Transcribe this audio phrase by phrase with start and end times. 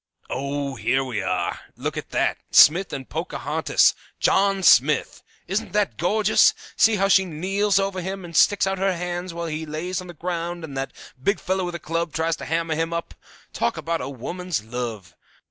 [0.31, 1.59] "Ah, here we are!
[1.75, 2.39] Look at that!
[2.49, 3.93] Smith and Pocahontas!
[4.19, 5.21] John Smith!
[5.47, 6.55] Isn't that gorgeous?
[6.75, 10.07] See how she kneels over him, and sticks out her hands while he lays on
[10.07, 10.91] the ground and that
[11.21, 13.13] big fellow with a club tries to hammer him up.
[13.53, 15.13] Talk about woman's love!